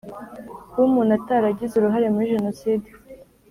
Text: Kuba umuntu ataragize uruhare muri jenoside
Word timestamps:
Kuba 0.69 0.85
umuntu 0.89 1.11
ataragize 1.19 1.73
uruhare 1.75 2.07
muri 2.13 2.31
jenoside 2.33 2.87